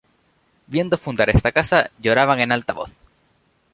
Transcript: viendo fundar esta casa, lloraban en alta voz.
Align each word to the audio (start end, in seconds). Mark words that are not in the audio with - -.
viendo 0.65 0.97
fundar 0.97 1.29
esta 1.29 1.51
casa, 1.51 1.91
lloraban 1.99 2.39
en 2.39 2.51
alta 2.51 2.73
voz. 2.73 2.89